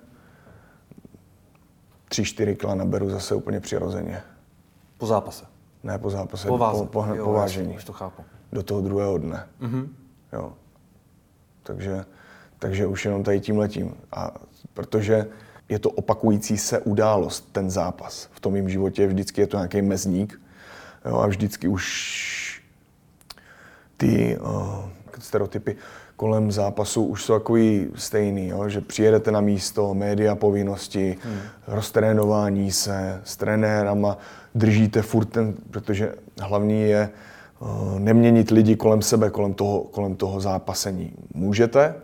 [2.11, 4.23] 3-4 kila naberu zase úplně přirozeně.
[4.99, 5.45] Po zápase?
[5.83, 6.79] Ne po zápase, po, váze.
[6.79, 7.77] po, po, jo, po vážení.
[7.77, 8.25] Už to chápu.
[8.53, 9.47] Do toho druhého dne.
[9.61, 9.89] Mm-hmm.
[10.33, 10.53] Jo.
[11.63, 12.05] Takže,
[12.59, 13.95] takže už jenom tady tím letím.
[14.13, 14.35] A
[14.75, 15.27] protože
[15.69, 18.29] je to opakující se událost, ten zápas.
[18.33, 20.41] V tom mém životě vždycky je to nějaký mezník.
[21.05, 22.63] Jo, a vždycky už
[23.97, 25.77] ty uh, stereotypy
[26.21, 28.69] kolem zápasu už jsou takový stejný, jo?
[28.69, 31.39] že přijedete na místo, média povinnosti, hmm.
[31.67, 34.19] roztrénování se s trenérama,
[34.55, 37.11] držíte furt ten, protože hlavní je
[37.61, 41.13] uh, neměnit lidi kolem sebe, kolem toho, kolem toho zápasení.
[41.35, 41.95] Můžete,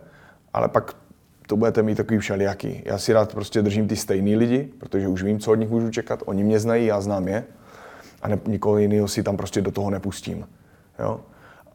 [0.53, 0.95] ale pak
[1.47, 2.81] to budete mít takový všelijaký.
[2.85, 5.89] Já si rád prostě držím ty stejný lidi, protože už vím, co od nich můžu
[5.89, 6.23] čekat.
[6.25, 7.43] Oni mě znají, já znám je.
[8.21, 10.47] A ne, nikoho jiného si tam prostě do toho nepustím.
[10.99, 11.19] Jo?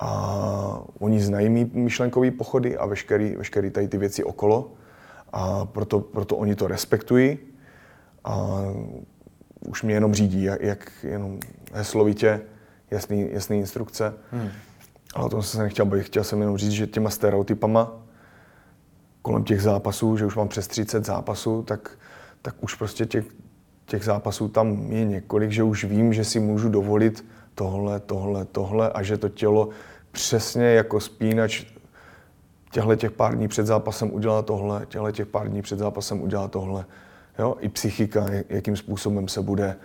[0.02, 4.72] A oni znají mý myšlenkové pochody a veškerý, veškerý tady ty věci okolo.
[5.32, 7.38] A proto, proto oni to respektují.
[8.24, 8.60] A
[9.68, 11.38] už mě jenom řídí, jak, jak jenom
[11.72, 12.40] heslovitě,
[12.90, 14.14] jasný, jasný instrukce.
[14.30, 14.48] Hmm.
[15.14, 16.02] Ale o tom jsem se nechtěl bavit.
[16.02, 17.92] Chtěl jsem jenom říct, že těma stereotypama
[19.22, 21.98] kolem těch zápasů, že už mám přes 30 zápasů, tak,
[22.42, 23.24] tak už prostě těch,
[23.86, 28.90] těch zápasů tam je několik, že už vím, že si můžu dovolit tohle, tohle, tohle
[28.90, 29.68] a že to tělo
[30.12, 31.64] přesně jako spínač
[32.72, 36.48] těchto těch pár dní před zápasem udělá tohle, těchto těch pár dní před zápasem udělá
[36.48, 36.84] tohle.
[37.38, 37.56] Jo?
[37.60, 39.76] I psychika, jakým způsobem se bude,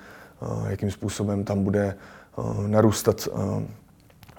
[0.42, 1.96] eh, jakým způsobem tam bude
[2.38, 3.66] eh, narůstat, eh,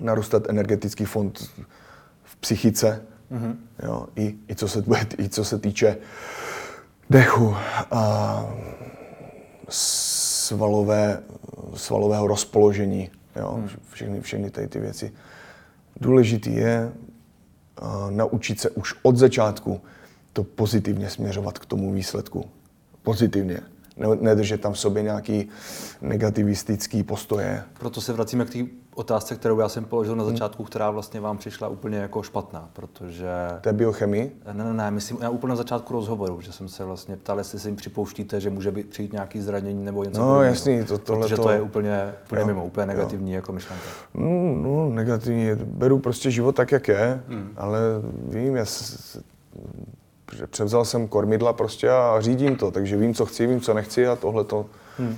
[0.00, 1.50] narůstat energetický fond
[2.24, 3.56] v psychice, mm-hmm.
[3.82, 4.06] jo?
[4.16, 4.84] I, i, co se,
[5.18, 5.96] i co se týče
[7.10, 7.56] dechu
[7.90, 8.44] a
[9.68, 11.22] svalové,
[11.74, 13.56] svalového rozpoložení, jo?
[13.56, 13.68] Mm.
[13.92, 15.12] Všechny, všechny tady ty věci.
[16.00, 16.92] Důležitý je
[17.82, 19.80] uh, naučit se už od začátku
[20.32, 22.50] to pozitivně směřovat k tomu výsledku.
[23.02, 23.60] Pozitivně
[24.20, 25.48] nedržet tam v sobě nějaký
[26.00, 27.62] negativistický postoje.
[27.80, 28.58] Proto se vracíme k té
[28.94, 30.32] otázce, kterou já jsem položil na hmm.
[30.32, 33.28] začátku, která vlastně vám přišla úplně jako špatná, protože...
[33.60, 34.36] To je biochemii?
[34.52, 37.58] Ne, ne, ne, myslím, já úplně na začátku rozhovoru, že jsem se vlastně ptal, jestli
[37.58, 40.42] si jim připouštíte, že může být, přijít nějaký zranění nebo něco No podobného.
[40.50, 43.36] jasný, to, tohle Protože to je úplně, úplně jo, mimo, úplně negativní jo.
[43.36, 43.84] jako myšlenka.
[44.14, 47.52] No, no, negativní, beru prostě život tak, jak je, hmm.
[47.56, 47.78] ale
[48.28, 48.64] vím, já
[50.46, 54.16] převzal jsem kormidla prostě a řídím to, takže vím, co chci, vím, co nechci a
[54.16, 54.66] tohle to,
[54.98, 55.16] hmm.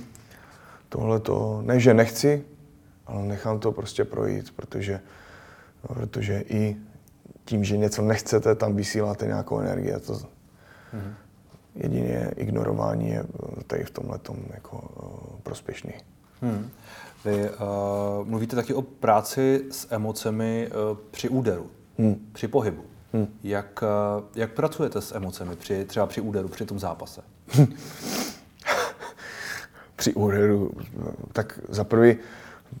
[0.89, 2.43] tohle to, ne, že nechci,
[3.07, 4.99] ale nechám to prostě projít, protože,
[5.87, 6.77] protože i
[7.45, 9.93] tím, že něco nechcete, tam vysíláte nějakou energii.
[10.07, 10.13] To
[10.93, 11.13] hmm.
[11.75, 13.23] jedině ignorování je
[13.67, 14.19] tady v tomhle
[14.53, 15.93] jako uh, prospěšný.
[16.41, 16.69] Hmm.
[17.25, 22.29] Vy uh, mluvíte taky o práci s emocemi uh, při úderu, hmm.
[22.33, 22.90] při pohybu.
[23.13, 23.27] Hmm.
[23.43, 27.21] Jak, uh, jak pracujete s emocemi při, třeba při úderu, při tom zápase?
[29.95, 30.71] při úderu,
[31.33, 32.17] tak za prvý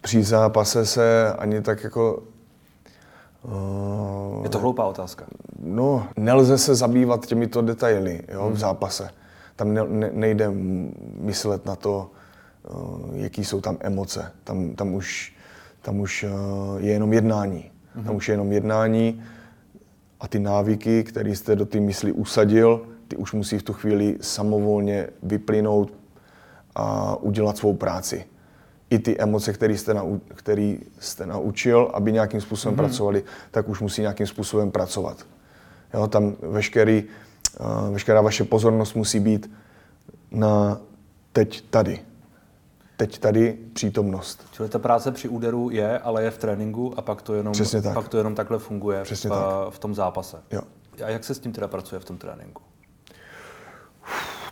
[0.01, 2.23] při zápase se ani tak jako...
[3.43, 5.25] Uh, je to hloupá otázka.
[5.59, 8.53] No, nelze se zabývat těmito detaily jo, hmm.
[8.53, 9.09] v zápase.
[9.55, 10.51] Tam ne, ne, nejde
[11.19, 12.11] myslet na to,
[12.69, 14.31] uh, jaký jsou tam emoce.
[14.43, 15.35] Tam, tam už,
[15.81, 16.29] tam už uh,
[16.81, 17.71] je jenom jednání.
[17.95, 18.05] Hmm.
[18.05, 19.23] Tam už je jenom jednání
[20.21, 24.17] a ty návyky, které jste do té mysli usadil, ty už musí v tu chvíli
[24.21, 25.93] samovolně vyplynout
[26.75, 28.25] a udělat svou práci
[28.91, 32.77] i ty emoce, které jste, nau, který jste naučil, aby nějakým způsobem mm-hmm.
[32.77, 35.25] pracovali, tak už musí nějakým způsobem pracovat.
[35.93, 37.03] Jo, tam veškerý,
[37.59, 39.51] uh, veškerá vaše pozornost musí být
[40.31, 40.81] na
[41.33, 41.99] teď tady.
[43.01, 44.47] Teď tady přítomnost.
[44.51, 47.93] Čili ta práce při úderu je, ale je v tréninku a pak to jenom, tak.
[47.93, 49.31] pak to jenom takhle funguje v, tak.
[49.69, 50.37] v tom zápase.
[50.51, 50.61] Jo.
[51.05, 52.61] A jak se s tím teda pracuje v tom tréninku?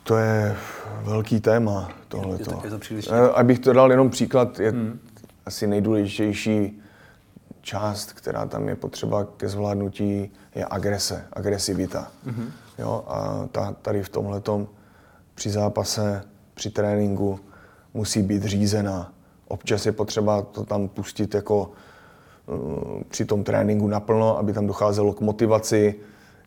[0.04, 0.58] To je
[1.02, 2.36] velký téma, tohle.
[2.36, 3.10] Je, je, je to příliš...
[3.34, 5.00] Abych to dal jenom příklad, je hmm.
[5.46, 6.82] asi nejdůležitější
[7.62, 12.12] část, která tam je potřeba ke zvládnutí, je agrese, agresivita.
[12.26, 14.42] hmm Jo, a ta, tady v tomhle
[15.36, 17.40] při zápase, při tréninku
[17.94, 19.14] musí být řízená.
[19.48, 21.72] Občas je potřeba to tam pustit jako
[22.46, 25.96] uh, při tom tréninku naplno, aby tam docházelo k motivaci,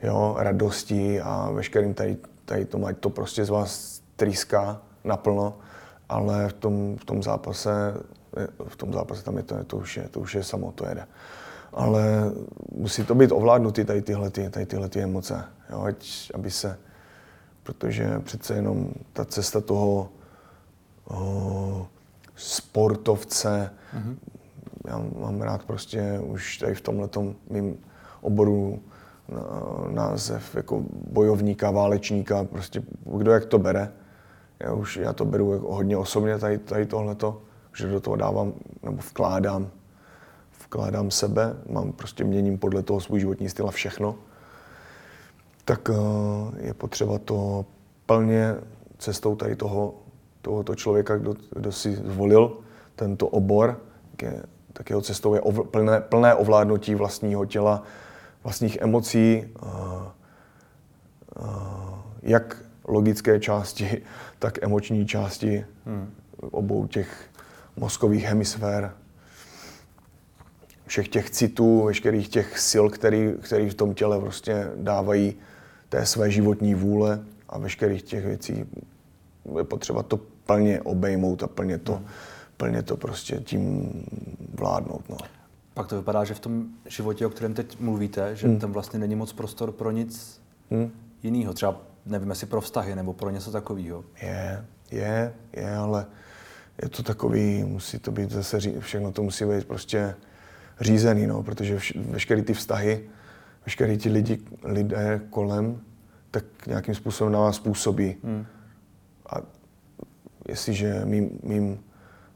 [0.03, 5.57] jo, radosti a veškerým tady tady to, ať to prostě z vás trýská naplno,
[6.09, 7.95] ale v tom, v tom zápase,
[8.69, 11.07] v tom zápase tam je to, to, už je, to už je samo, to jede.
[11.73, 12.33] Ale
[12.75, 16.79] musí to být ovládnutý tady tyhle, tady tyhle ty emoce, jo, ať, aby se,
[17.63, 20.09] protože přece jenom ta cesta toho
[22.37, 24.17] sportovce, mm-hmm.
[24.87, 27.09] já mám rád prostě už tady v tomhle
[27.51, 27.79] mým
[28.21, 28.81] oboru
[29.91, 32.83] název jako bojovníka, válečníka, prostě
[33.17, 33.93] kdo jak to bere.
[34.61, 37.43] Já už já to beru jako hodně osobně tady, tady tohleto,
[37.77, 39.71] že do toho dávám nebo vkládám,
[40.65, 44.15] vkládám sebe, mám prostě měním podle toho svůj životní styl a všechno.
[45.65, 47.67] Tak eh, je potřeba to
[48.07, 48.55] plně
[48.99, 49.95] cestou tady toho,
[50.43, 52.59] tohoto člověka, kdo, kdo si zvolil
[52.97, 57.83] tento obor, tak, je, tak jeho cestou je ovl, plné, plné ovládnutí vlastního těla,
[58.43, 59.45] vlastních emocí,
[62.23, 64.03] jak logické části,
[64.39, 66.15] tak emoční části hmm.
[66.51, 67.25] obou těch
[67.77, 68.93] mozkových hemisfér,
[70.87, 75.35] všech těch citů, veškerých těch sil, který, který v tom těle prostě dávají
[75.89, 78.65] té své životní vůle a veškerých těch věcí
[79.57, 82.07] je potřeba to plně obejmout a plně to, hmm.
[82.57, 83.93] plně to prostě tím
[84.55, 85.09] vládnout.
[85.09, 85.17] No.
[85.75, 88.59] Pak to vypadá, že v tom životě, o kterém teď mluvíte, že hmm.
[88.59, 90.91] tam vlastně není moc prostor pro nic hmm.
[91.23, 91.53] jiného.
[91.53, 91.77] Třeba
[92.07, 94.05] nevím, jestli pro vztahy nebo pro něco takového.
[94.23, 96.07] Je, je, je, ale
[96.83, 100.15] je to takový, musí to být zase, všechno to musí být prostě
[100.81, 103.09] řízený, no, protože vš, veškeré ty vztahy,
[103.67, 105.81] veškeré ti lidi, lidé kolem
[106.31, 108.17] tak nějakým způsobem na vás působí.
[108.25, 108.47] Hmm.
[109.31, 109.37] A
[110.49, 111.79] jestliže mým, mým,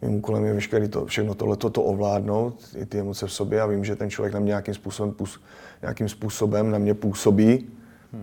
[0.03, 3.67] mým úkolem je veškerý to, všechno tohle to ovládnout, i ty emoce v sobě a
[3.67, 5.15] vím, že ten člověk na mě nějakým způsobem,
[5.83, 7.69] nějakým způsobem na mě působí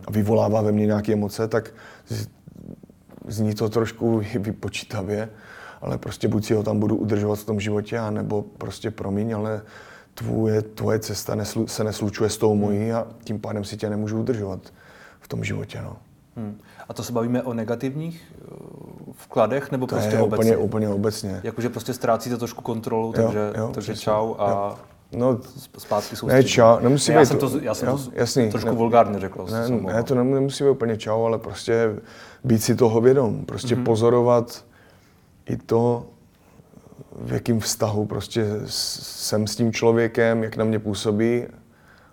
[0.08, 1.74] a vyvolává ve mně nějaké emoce, tak
[3.28, 5.30] zní to trošku vypočítavě,
[5.82, 9.62] ale prostě buď si ho tam budu udržovat v tom životě, anebo prostě promiň, ale
[10.13, 14.19] tvoje, tvoje cesta neslu, se neslučuje s tou mojí a tím pádem si tě nemůžu
[14.19, 14.74] udržovat
[15.19, 15.82] v tom životě.
[15.82, 15.98] No.
[16.36, 16.58] Hmm.
[16.89, 18.34] A to se bavíme o negativních
[19.15, 20.58] vkladech nebo to prostě je obecně?
[20.58, 21.41] Úplně, úplně obecně.
[21.43, 24.76] Jakože prostě ztrácíte trošku kontrolu, takže, jo, jo, takže čau a jo.
[25.15, 25.39] No,
[25.78, 27.26] zpátky jsou Ne, čau, nemusí ne, já být.
[27.26, 29.45] Jsem to, já jsem jo, to jasný, trošku ne, vulgárně řekl.
[29.52, 31.95] Ne, ne, to nemusí být úplně čau, ale prostě
[32.43, 33.45] být si toho vědom.
[33.45, 33.84] Prostě mm-hmm.
[33.84, 34.65] pozorovat
[35.49, 36.06] i to,
[37.21, 41.45] v jakém vztahu prostě jsem s tím člověkem, jak na mě působí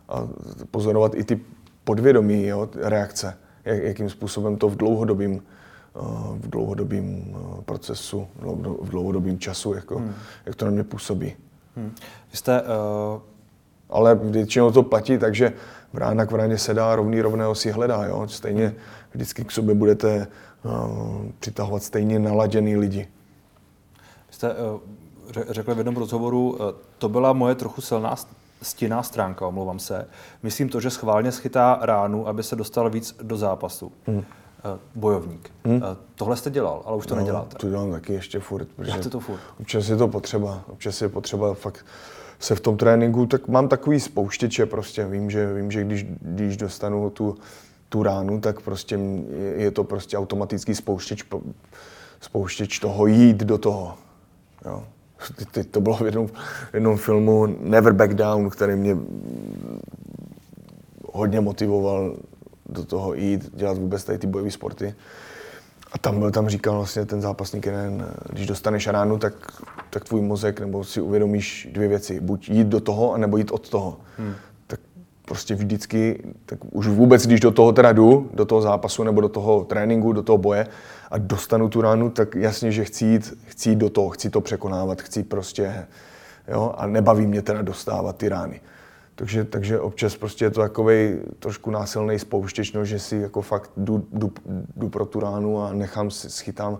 [0.09, 0.29] a
[0.71, 1.41] pozorovat i ty
[1.85, 5.41] podvědomí jo, reakce, jak, jakým způsobem to v dlouhodobém
[6.35, 8.29] v dlouhodobém eh, procesu,
[8.81, 10.15] v dlouhodobém času, jako, hmm.
[10.47, 11.37] jak to na mě působí.
[11.77, 11.95] Hmm.
[12.31, 13.21] Vy jste, uh...
[13.91, 15.53] Ale většinou to platí, takže
[15.93, 18.05] vrána k vráně se dá, rovný rovného si hledá.
[18.05, 18.29] Jo?
[18.29, 18.75] Stejně
[19.13, 20.27] vždycky k sobě budete
[20.63, 20.73] uh,
[21.39, 23.09] přitahovat stejně naladěný lidi.
[24.29, 24.81] Vy jste uh,
[25.49, 26.59] řekl v jednom rozhovoru, uh,
[26.99, 28.17] to byla moje trochu silná
[28.63, 30.09] stinná stránka, omlouvám se.
[30.43, 33.93] Myslím to, že schválně schytá ránu, aby se dostal víc do zápasu.
[34.07, 34.25] Hmm.
[34.95, 35.51] Bojovník.
[35.65, 35.83] Hmm.
[36.15, 37.57] Tohle jste dělal, ale už to no, neděláte.
[37.57, 38.69] To dělám taky ještě furt.
[38.85, 39.41] Děláte to furt?
[39.61, 40.65] Občas je to potřeba.
[40.69, 41.87] Občas je potřeba fakt
[42.39, 45.07] se v tom tréninku, tak mám takový spouštěče prostě.
[45.07, 47.37] Vím, že, vím, že když, když dostanu tu,
[47.89, 51.25] tu ránu, tak prostě je, je to prostě automatický spouštěč,
[52.21, 53.95] spouštěč toho jít do toho.
[54.65, 54.85] Jo.
[55.51, 56.27] Teď to bylo v jednom,
[56.71, 58.97] v jednom filmu Never Back Down, který mě
[61.13, 62.17] hodně motivoval
[62.71, 64.95] do toho jít, dělat vůbec tady ty bojové sporty.
[65.93, 69.35] A tam byl, tam říkal vlastně ten zápasník jeden, když dostaneš ránu, tak,
[69.91, 72.21] tak tvůj mozek, nebo si uvědomíš dvě věci.
[72.21, 74.01] Buď jít do toho, anebo jít od toho.
[74.19, 74.35] Hmm.
[74.67, 74.81] Tak
[75.25, 79.29] prostě vždycky, tak už vůbec, když do toho teda jdu, do toho zápasu nebo do
[79.29, 80.67] toho tréninku, do toho boje
[81.11, 84.41] a dostanu tu ránu, tak jasně, že chci jít, chci jít do toho, chci to
[84.41, 85.87] překonávat, chci prostě,
[86.49, 88.61] jo, a nebaví mě teda dostávat ty rány.
[89.21, 93.71] Takže, takže občas prostě je to takový trošku násilný spouštěč, no, že si jako fakt
[93.77, 94.33] jdu, jdu,
[94.77, 96.79] jdu, pro tu ránu a nechám si, schytám,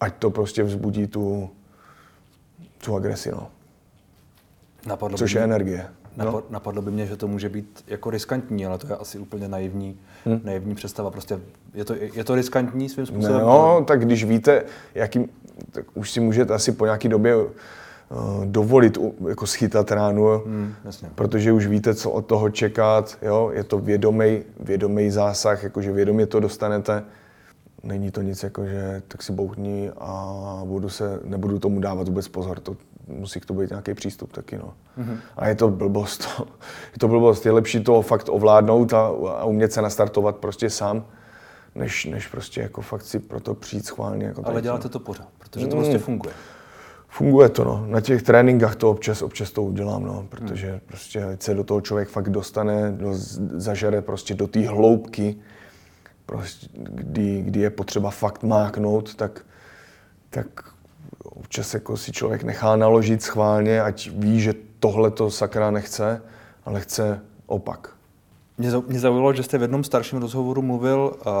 [0.00, 1.50] ať to prostě vzbudí tu,
[2.84, 3.48] tu agresi, no.
[4.86, 5.86] Napadlo Což je energie.
[6.16, 6.46] Napadlo, no?
[6.50, 9.98] napadlo by mě, že to může být jako riskantní, ale to je asi úplně naivní,
[10.24, 10.40] hmm.
[10.44, 11.10] naivní představa.
[11.10, 11.40] Prostě
[11.74, 13.40] je to, je to riskantní svým způsobem?
[13.40, 15.28] No, tak když víte, jakým,
[15.70, 17.34] tak už si můžete asi po nějaké době
[18.44, 21.10] dovolit jako schytat ránu, hmm, jasně.
[21.14, 23.50] protože už víte, co od toho čekat, jo?
[23.54, 27.04] je to vědomý, vědomý zásah, jakože vědomě to dostanete.
[27.82, 32.28] Není to nic jako, že tak si bouchni a budu se, nebudu tomu dávat vůbec
[32.28, 32.60] pozor.
[32.60, 32.76] To,
[33.08, 34.58] musí k tomu být nějaký přístup taky.
[34.58, 34.74] No.
[34.98, 35.16] Mm-hmm.
[35.36, 36.28] A je to blbost.
[36.92, 37.46] je to blbost.
[37.46, 41.04] Je lepší to fakt ovládnout a, a umět se nastartovat prostě sám,
[41.74, 44.26] než, než prostě jako fakt si pro to přijít schválně.
[44.26, 45.82] Jako Ale děláte to pořád, protože to mm.
[45.82, 46.34] prostě funguje.
[47.10, 47.84] Funguje to, no.
[47.86, 50.80] Na těch tréninkách to občas, občas to udělám, no, protože hmm.
[50.86, 53.08] prostě se do toho člověk fakt dostane, do,
[53.56, 55.36] zažere prostě do té hloubky,
[56.26, 59.44] prostě, kdy, kdy je potřeba fakt máknout, tak,
[60.30, 60.46] tak
[61.24, 66.22] občas jako si člověk nechá naložit schválně, ať ví, že tohle to sakra nechce,
[66.64, 67.90] ale chce opak.
[68.58, 71.32] Mě, mě zaujalo, že jste v jednom starším rozhovoru mluvil uh,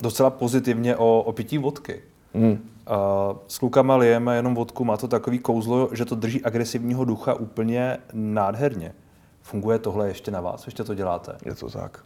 [0.00, 2.00] docela pozitivně o, o pití vodky.
[2.34, 2.69] Hmm.
[2.88, 7.34] Uh, s klukama lijeme jenom vodku, má to takový kouzlo, že to drží agresivního ducha
[7.34, 8.94] úplně nádherně.
[9.42, 10.66] Funguje tohle ještě na vás?
[10.66, 11.36] Ještě to děláte?
[11.44, 12.04] Je to tak.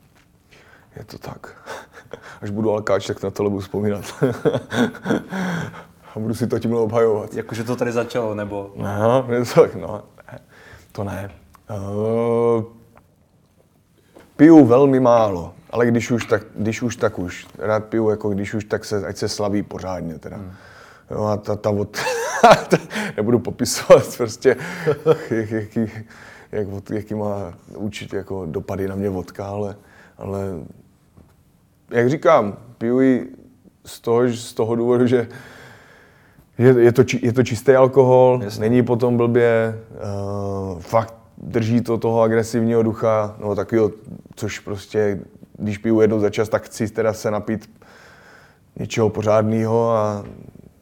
[0.96, 1.56] Je to tak.
[2.42, 4.04] Až budu alkáč, tak na tohle budu vzpomínat.
[6.14, 7.34] A budu si to tímhle obhajovat.
[7.34, 8.70] Jakože to tady začalo, nebo?
[8.76, 9.26] No,
[10.26, 10.40] ne,
[10.92, 11.30] to ne.
[11.70, 12.64] Uh,
[14.36, 17.46] piju velmi málo, ale když už, tak, když už, tak už.
[17.58, 20.36] Rád piju, jako když už, tak se, ať se slaví pořádně teda.
[20.36, 20.50] Hmm.
[21.10, 21.96] Jo, a ta, ta od,
[23.16, 24.56] nebudu popisovat prostě,
[25.30, 25.80] jak, jaký,
[26.52, 29.76] jak, jaký má určitě jako dopady na mě vodka, ale,
[30.18, 30.40] ale
[31.90, 33.36] jak říkám, piju ji
[33.84, 35.28] z toho, z toho důvodu, že
[36.58, 38.60] je, je, to, je to čistý alkohol, Jasně.
[38.60, 39.80] není potom blbě,
[40.74, 43.90] uh, fakt drží to toho agresivního ducha, no takového,
[44.34, 45.18] což prostě,
[45.58, 47.70] když piju jednou za čas, tak chci teda se napít
[48.76, 50.24] něčeho pořádného a,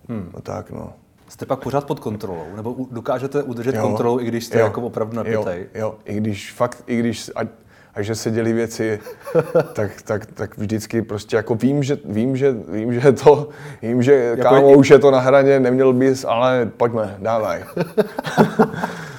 [0.09, 0.31] hmm.
[0.35, 0.93] a tak, no.
[1.29, 2.47] Jste pak pořád pod kontrolou?
[2.57, 5.61] Nebo dokážete udržet jo, kontrolu, i když jste jo, jako opravdu napitej?
[5.75, 7.49] Jo, jo, i když fakt, i když, ať,
[7.95, 9.01] a že se děli věci,
[9.73, 13.49] tak, tak, tak vždycky prostě jako vím, že, vím, že, vím, že to,
[13.83, 17.65] vím, že jako kámo, už je to na hraně, neměl bys, ale pojďme, dávaj.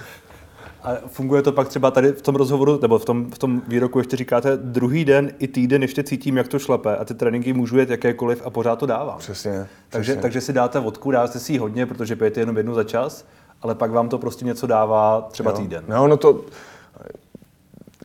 [0.83, 3.99] A funguje to pak třeba tady v tom rozhovoru, nebo v tom, v tom výroku
[3.99, 7.77] ještě říkáte, druhý den i týden ještě cítím, jak to šlape a ty tréninky můžu
[7.77, 9.17] jet jakékoliv a pořád to dávám.
[9.17, 9.51] Přesně.
[9.51, 10.21] Takže, přesně.
[10.21, 13.25] takže si dáte vodku, dáte si ji hodně, protože pijete jenom jednu za čas,
[13.61, 15.57] ale pak vám to prostě něco dává třeba jo.
[15.57, 15.83] týden.
[15.87, 16.41] No, no to,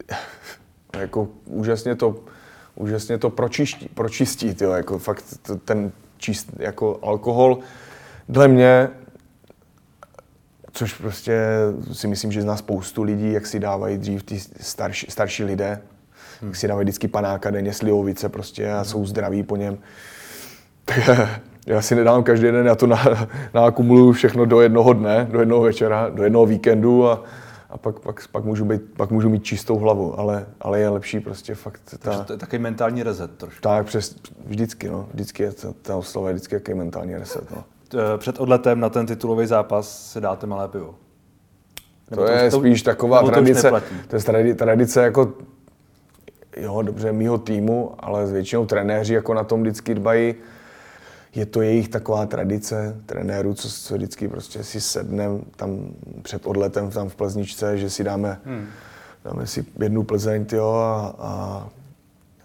[0.99, 2.17] jako úžasně to,
[2.75, 5.25] úžasně to pročistí, pročistí tyjo, jako fakt
[5.64, 7.59] ten čist, jako alkohol,
[8.29, 8.91] dle mě,
[10.72, 11.42] což prostě
[11.92, 15.81] si myslím, že zná spoustu lidí, jak si dávají dřív ty starší, starší lidé,
[16.40, 16.50] hmm.
[16.50, 19.78] jak si dávají vždycky panáka denně slivovice prostě a jsou zdraví po něm.
[20.85, 20.98] Tak
[21.66, 25.62] já si nedám každý den, já to na, nakumuluju všechno do jednoho dne, do jednoho
[25.62, 27.24] večera, do jednoho víkendu a,
[27.70, 31.20] a pak, pak, pak, můžu být, pak můžu mít čistou hlavu, ale, ale je lepší
[31.20, 31.96] prostě fakt ta...
[31.98, 33.61] Takže to je takový mentální reset trošku.
[33.61, 35.09] Tak, přes, vždycky, no.
[35.12, 37.64] Vždycky je ta, ta oslava je vždycky jaký mentální reset, no.
[38.18, 40.94] Před odletem na ten titulový zápas si dáte malé pivo.
[42.11, 45.33] Nebo to, to je to, spíš taková tradice, to, to je tradice, tradice jako,
[46.57, 50.35] jo, dobře, mýho týmu, ale s většinou trenéři jako na tom vždycky dbají.
[51.35, 55.90] Je to jejich taková tradice trenérů, co, co vždycky prostě si sednem tam
[56.22, 58.66] před odletem tam v Plzničce, že si dáme, hmm.
[59.24, 61.68] dáme si jednu Plzeň tyjo, a, a,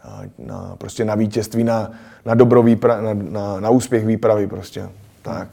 [0.02, 1.92] a na, prostě na vítězství, na,
[2.24, 4.88] na dobrou výpra, na, na, na úspěch výpravy prostě.
[5.24, 5.48] Tak.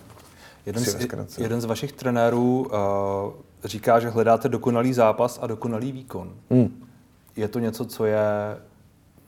[0.65, 6.33] Jeden z, jeden z vašich trenérů uh, říká, že hledáte dokonalý zápas a dokonalý výkon.
[6.49, 6.87] Hmm.
[7.35, 8.21] Je to něco, co je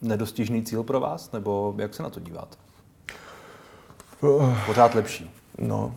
[0.01, 2.58] nedostižný cíl pro vás, nebo jak se na to díváte?
[4.65, 5.32] Pořád lepší.
[5.58, 5.95] No,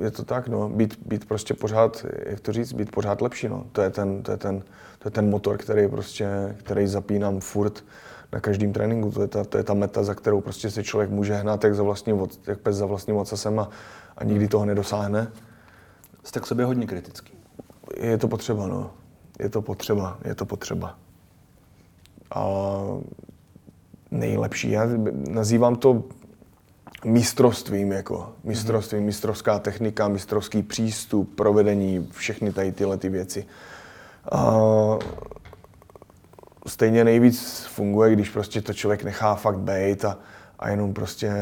[0.00, 0.68] je to tak, no.
[0.68, 3.66] Být, být prostě pořád, jak to říct, být pořád lepší, no.
[3.72, 4.60] To je ten, to je ten,
[4.98, 7.84] to je ten motor, který prostě, který zapínám furt
[8.32, 9.10] na každém tréninku.
[9.10, 11.74] To je, ta, to je ta meta, za kterou prostě se člověk může hnát jak,
[11.74, 13.68] za vlastním, jak pes za vlastním ocasem a,
[14.16, 15.32] a nikdy toho nedosáhne.
[16.24, 17.32] Jste k sobě hodně kritický.
[18.00, 18.90] Je to potřeba, no.
[19.38, 20.98] Je to potřeba, je to potřeba.
[22.34, 22.44] A
[24.10, 24.86] nejlepší, já
[25.28, 26.04] nazývám to
[27.04, 29.06] mistrovstvím, jako mistrovstvím, mm-hmm.
[29.06, 33.46] mistrovská technika, mistrovský přístup, provedení, všechny tady tyhle ty věci.
[34.32, 34.60] A
[36.66, 40.18] stejně nejvíc funguje, když prostě to člověk nechá fakt být a,
[40.58, 41.32] a jenom prostě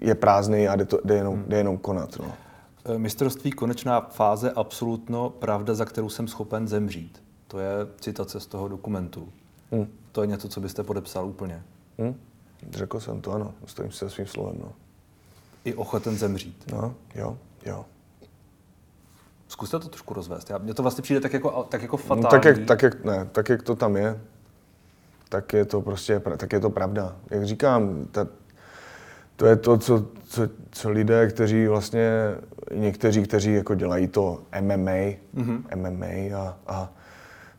[0.00, 2.18] je prázdný a jde, to, jde, jenom, jde jenom konat.
[2.18, 2.32] No.
[2.84, 7.22] E, mistrovství konečná fáze absolutno pravda, za kterou jsem schopen zemřít.
[7.48, 7.70] To je
[8.00, 9.28] citace z toho dokumentu.
[9.72, 9.86] Hmm.
[10.12, 11.62] To je něco, co byste podepsal úplně.
[11.98, 12.14] Hmm.
[12.70, 13.54] Řekl jsem to, ano.
[13.66, 14.56] Stojím se svým slovem.
[14.60, 14.72] No.
[15.64, 16.64] I ochoten zemřít.
[16.72, 17.84] No, jo, jo.
[19.62, 20.50] Zkuste to trošku rozvést.
[20.50, 22.22] Já, mně to vlastně přijde tak jako, tak jako fatální.
[22.22, 24.20] No, tak, jak, tak, jak, ne, tak, jak to tam je,
[25.28, 27.16] tak je to prostě, tak je to pravda.
[27.30, 28.26] Jak říkám, ta,
[29.36, 32.10] to je to, co, co, co lidé, kteří vlastně,
[32.74, 34.90] někteří, kteří jako dělají to MMA,
[35.34, 35.62] mm-hmm.
[35.76, 36.92] MMA a, a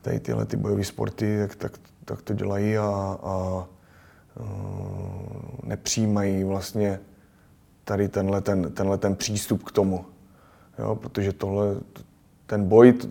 [0.02, 1.72] tady tyhle ty bojové sporty, tak, tak,
[2.06, 3.66] tak to dělají a, a
[5.64, 7.00] nepřijímají vlastně
[7.84, 10.06] tady tenhle ten, tenhle ten přístup k tomu.
[10.80, 11.76] Jo, protože tohle,
[12.46, 13.08] ten boj, to,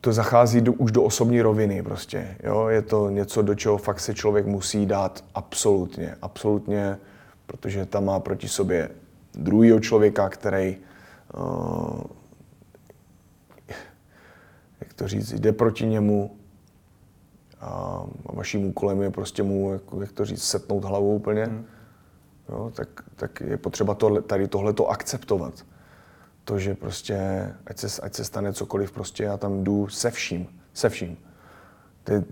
[0.00, 2.36] to zachází do, už do osobní roviny prostě.
[2.42, 2.66] Jo?
[2.68, 6.98] Je to něco, do čeho fakt se člověk musí dát absolutně, absolutně,
[7.46, 8.90] protože tam má proti sobě
[9.34, 10.76] druhého člověka, který,
[11.36, 12.00] uh,
[14.80, 16.36] jak to říct, jde proti němu
[17.60, 21.44] a vaším úkolem je prostě mu, jak, jak to říct, setnout hlavu úplně.
[21.44, 21.64] Hmm
[22.50, 25.66] jo, tak, tak je potřeba to, tady tohle to akceptovat.
[26.44, 30.46] To, že prostě, ať se, ať se stane cokoliv, prostě já tam jdu se vším,
[30.74, 31.16] se vším.
[32.10, 32.24] Je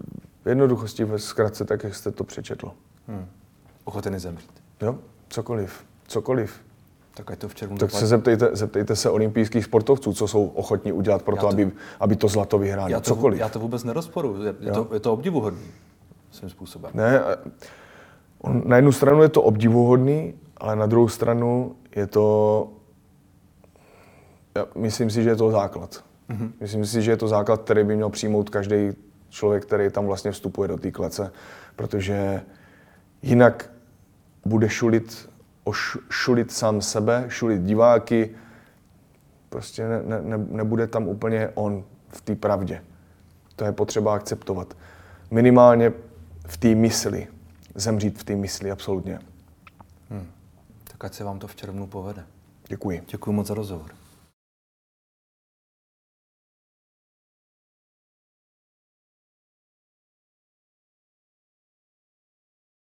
[0.45, 2.73] v jednoduchosti, ve zkratce, tak, jak jste to přečetl.
[3.09, 3.27] Hmm.
[3.85, 4.51] Ochotený zemřít.
[4.81, 6.61] Jo, cokoliv, cokoliv.
[7.15, 10.93] Tak ať to v červnu Tak se zeptejte, zeptejte se olympijských sportovců, co jsou ochotní
[10.93, 12.93] udělat pro to, to, aby, aby to zlato vyhráli.
[12.93, 13.41] Já to, cokoliv.
[13.41, 14.43] Já to vůbec nerozporu.
[14.43, 15.67] Je, je, to, je to obdivuhodný
[16.31, 16.91] svým způsobem.
[16.95, 17.21] Ne,
[18.41, 22.69] On, na jednu stranu je to obdivuhodný, ale na druhou stranu je to,
[24.57, 26.05] já myslím si, že je to základ.
[26.31, 26.53] Mm-hmm.
[26.61, 28.91] Myslím si, že je to základ, který by měl přijmout každý
[29.29, 31.33] člověk, který tam vlastně vstupuje do té klece,
[31.77, 32.43] protože
[33.23, 33.71] jinak
[34.45, 35.31] bude šulit,
[36.11, 38.31] šulit sám sebe, šulit diváky,
[39.49, 42.83] prostě ne, ne, nebude tam úplně on v té pravdě.
[43.57, 44.77] To je potřeba akceptovat.
[45.31, 45.93] Minimálně
[46.47, 47.27] v té mysli
[47.81, 49.19] zemřít v té mysli, absolutně.
[50.11, 50.27] Hmm.
[50.85, 52.25] Tak ať se vám to v červnu povede.
[52.69, 53.03] Děkuji.
[53.11, 53.91] Děkuji moc za rozhovor.